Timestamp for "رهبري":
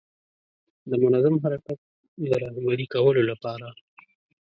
2.43-2.85